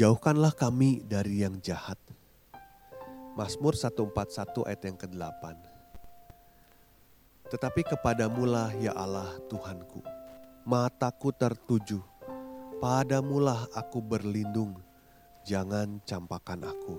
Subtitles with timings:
[0.00, 2.00] Jauhkanlah kami dari yang jahat.
[3.36, 5.42] Mazmur 141 ayat yang ke-8.
[7.52, 10.00] Tetapi kepadamulah ya Allah Tuhanku,
[10.64, 12.00] mataku tertuju,
[12.80, 14.80] padamulah aku berlindung,
[15.44, 16.96] jangan campakan aku.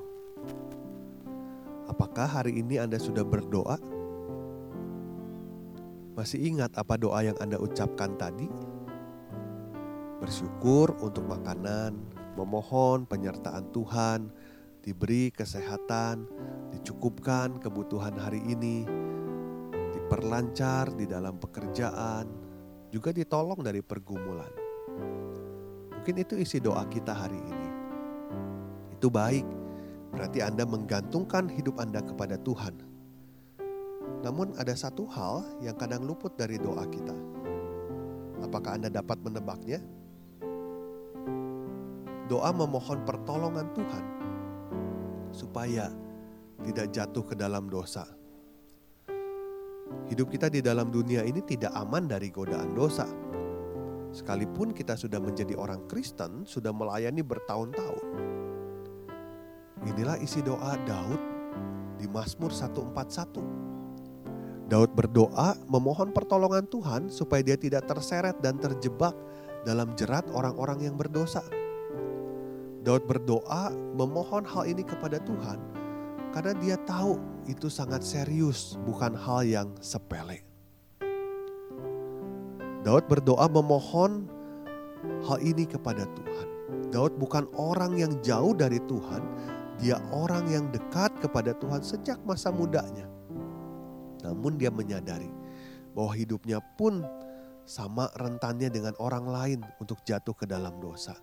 [1.89, 3.81] Apakah hari ini Anda sudah berdoa?
[6.13, 8.45] Masih ingat apa doa yang Anda ucapkan tadi?
[10.21, 14.31] Bersyukur untuk makanan, memohon penyertaan Tuhan,
[14.81, 16.25] diberi kesehatan,
[16.73, 18.87] dicukupkan kebutuhan hari ini,
[19.93, 22.25] diperlancar di dalam pekerjaan,
[22.89, 24.51] juga ditolong dari pergumulan.
[25.93, 27.69] Mungkin itu isi doa kita hari ini.
[28.97, 29.45] Itu baik,
[30.11, 32.91] berarti Anda menggantungkan hidup Anda kepada Tuhan.
[34.21, 37.13] Namun ada satu hal yang kadang luput dari doa kita.
[38.41, 39.81] Apakah Anda dapat menebaknya?
[42.31, 44.05] Doa memohon pertolongan Tuhan
[45.35, 45.91] supaya
[46.63, 48.07] tidak jatuh ke dalam dosa.
[50.07, 53.03] Hidup kita di dalam dunia ini tidak aman dari godaan dosa.
[54.15, 58.05] Sekalipun kita sudah menjadi orang Kristen, sudah melayani bertahun-tahun.
[59.91, 61.19] Inilah isi doa Daud
[61.99, 64.71] di Mazmur 141.
[64.71, 69.11] Daud berdoa memohon pertolongan Tuhan supaya dia tidak terseret dan terjebak
[69.67, 71.43] dalam jerat orang-orang yang berdosa.
[72.81, 75.61] Daud berdoa memohon hal ini kepada Tuhan
[76.33, 80.41] karena dia tahu itu sangat serius, bukan hal yang sepele.
[82.81, 84.25] Daud berdoa memohon
[85.29, 86.47] hal ini kepada Tuhan.
[86.89, 89.21] Daud bukan orang yang jauh dari Tuhan,
[89.77, 93.05] dia orang yang dekat kepada Tuhan sejak masa mudanya.
[94.25, 95.29] Namun dia menyadari
[95.93, 97.05] bahwa hidupnya pun
[97.61, 101.13] sama rentannya dengan orang lain untuk jatuh ke dalam dosa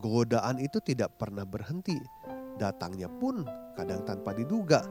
[0.00, 2.00] Godaan itu tidak pernah berhenti.
[2.56, 3.44] Datangnya pun
[3.76, 4.84] kadang tanpa diduga.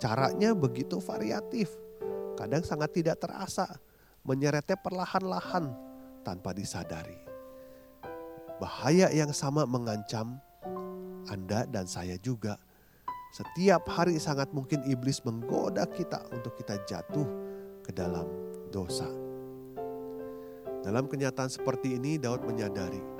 [0.00, 1.68] Caranya begitu variatif.
[2.38, 3.68] Kadang sangat tidak terasa.
[4.24, 5.72] Menyeretnya perlahan-lahan
[6.24, 7.16] tanpa disadari.
[8.60, 10.40] Bahaya yang sama mengancam
[11.28, 12.56] Anda dan saya juga.
[13.28, 17.28] Setiap hari sangat mungkin iblis menggoda kita untuk kita jatuh
[17.84, 18.24] ke dalam
[18.72, 19.08] dosa.
[20.80, 23.17] Dalam kenyataan seperti ini Daud menyadari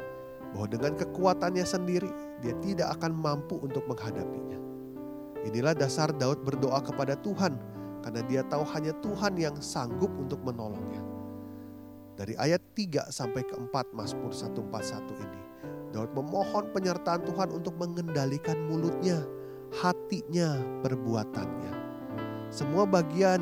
[0.52, 2.10] bahwa dengan kekuatannya sendiri
[2.40, 4.56] dia tidak akan mampu untuk menghadapinya.
[5.44, 7.56] Inilah dasar Daud berdoa kepada Tuhan
[8.02, 11.02] karena dia tahu hanya Tuhan yang sanggup untuk menolongnya.
[12.18, 15.40] Dari ayat 3 sampai ke 4 Mazmur 141 ini,
[15.94, 19.22] Daud memohon penyertaan Tuhan untuk mengendalikan mulutnya,
[19.78, 21.72] hatinya, perbuatannya.
[22.50, 23.38] Semua bagian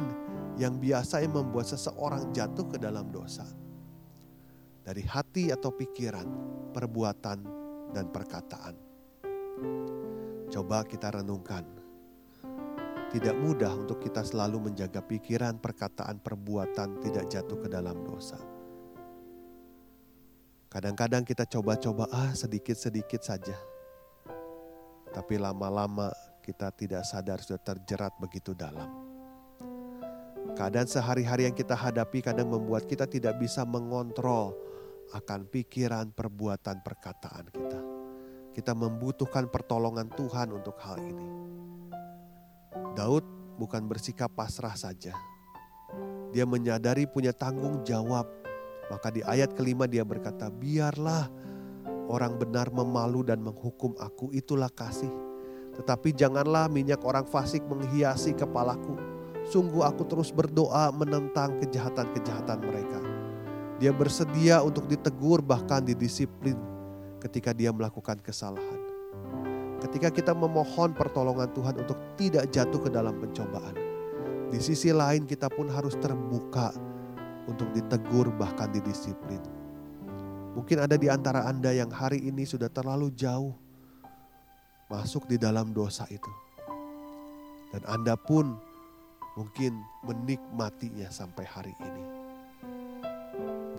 [0.60, 3.48] yang biasa membuat seseorang jatuh ke dalam dosa
[4.86, 6.28] dari hati atau pikiran,
[6.70, 7.38] perbuatan,
[7.90, 8.74] dan perkataan.
[10.46, 11.66] Coba kita renungkan.
[13.10, 18.38] Tidak mudah untuk kita selalu menjaga pikiran, perkataan, perbuatan tidak jatuh ke dalam dosa.
[20.70, 23.58] Kadang-kadang kita coba-coba ah sedikit-sedikit saja.
[25.10, 26.12] Tapi lama-lama
[26.44, 28.90] kita tidak sadar sudah terjerat begitu dalam.
[30.54, 34.65] Keadaan sehari-hari yang kita hadapi kadang membuat kita tidak bisa mengontrol
[35.14, 37.80] akan pikiran, perbuatan, perkataan kita.
[38.56, 41.28] Kita membutuhkan pertolongan Tuhan untuk hal ini.
[42.96, 43.22] Daud
[43.60, 45.12] bukan bersikap pasrah saja.
[46.32, 48.26] Dia menyadari punya tanggung jawab.
[48.88, 51.28] Maka di ayat kelima dia berkata, biarlah
[52.08, 55.10] orang benar memalu dan menghukum aku, itulah kasih.
[55.76, 58.96] Tetapi janganlah minyak orang fasik menghiasi kepalaku.
[59.52, 63.15] Sungguh aku terus berdoa menentang kejahatan-kejahatan mereka
[63.76, 66.56] dia bersedia untuk ditegur bahkan didisiplin
[67.20, 68.80] ketika dia melakukan kesalahan.
[69.84, 73.76] Ketika kita memohon pertolongan Tuhan untuk tidak jatuh ke dalam pencobaan.
[74.48, 76.72] Di sisi lain kita pun harus terbuka
[77.44, 79.42] untuk ditegur bahkan didisiplin.
[80.56, 83.52] Mungkin ada di antara Anda yang hari ini sudah terlalu jauh
[84.88, 86.32] masuk di dalam dosa itu.
[87.76, 88.56] Dan Anda pun
[89.36, 89.76] mungkin
[90.08, 92.15] menikmatinya sampai hari ini.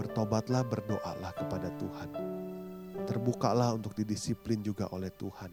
[0.08, 2.10] Bertobatlah, berdoalah kepada Tuhan.
[3.04, 5.52] Terbukalah untuk didisiplin juga oleh Tuhan.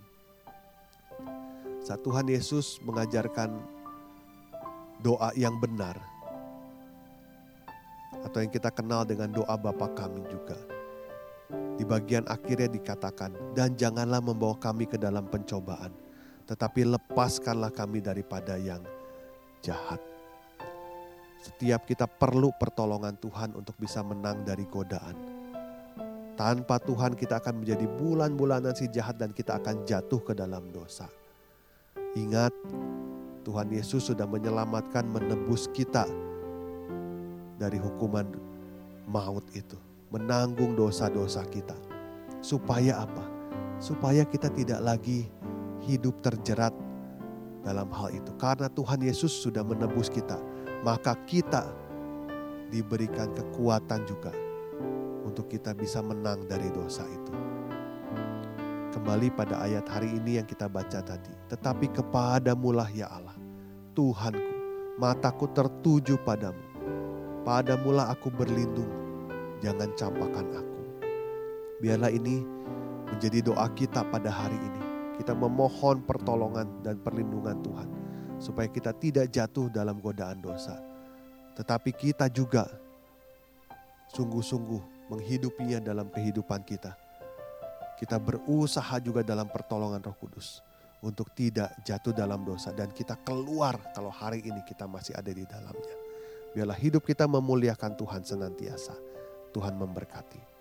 [1.83, 3.51] Saat Tuhan Yesus mengajarkan
[5.03, 5.99] doa yang benar,
[8.25, 10.57] atau yang kita kenal dengan doa Bapa kami juga.
[11.77, 15.93] Di bagian akhirnya dikatakan, dan janganlah membawa kami ke dalam pencobaan,
[16.49, 18.81] tetapi lepaskanlah kami daripada yang
[19.61, 20.14] jahat.
[21.45, 25.13] Setiap kita perlu pertolongan Tuhan untuk bisa menang dari godaan.
[26.41, 31.05] Tanpa Tuhan kita akan menjadi bulan-bulanan si jahat dan kita akan jatuh ke dalam dosa.
[32.17, 32.49] Ingat,
[33.45, 36.09] Tuhan Yesus sudah menyelamatkan menebus kita
[37.61, 38.25] dari hukuman
[39.05, 39.77] maut itu.
[40.17, 41.77] Menanggung dosa-dosa kita.
[42.41, 43.25] Supaya apa?
[43.77, 45.29] Supaya kita tidak lagi
[45.85, 46.73] hidup terjerat
[47.61, 48.33] dalam hal itu.
[48.41, 50.54] Karena Tuhan Yesus sudah menebus kita
[50.85, 51.65] maka kita
[52.69, 54.37] diberikan kekuatan juga
[55.25, 57.33] untuk kita bisa menang dari dosa itu.
[58.93, 61.33] Kembali pada ayat hari ini yang kita baca tadi.
[61.49, 63.35] Tetapi kepadamulah ya Allah,
[63.97, 64.53] Tuhanku,
[65.01, 66.61] mataku tertuju padamu.
[67.49, 68.89] Padamulah aku berlindung,
[69.65, 70.81] jangan campakkan aku.
[71.81, 72.45] Biarlah ini
[73.09, 74.83] menjadi doa kita pada hari ini.
[75.17, 78.04] Kita memohon pertolongan dan perlindungan Tuhan
[78.45, 80.77] supaya kita tidak jatuh dalam godaan dosa.
[81.57, 82.69] Tetapi kita juga
[84.13, 86.93] sungguh-sungguh menghidupinya dalam kehidupan kita.
[87.97, 90.61] Kita berusaha juga dalam pertolongan Roh Kudus
[91.01, 95.49] untuk tidak jatuh dalam dosa dan kita keluar kalau hari ini kita masih ada di
[95.49, 95.97] dalamnya.
[96.53, 98.95] Biarlah hidup kita memuliakan Tuhan senantiasa.
[99.55, 100.54] Tuhan memberkati.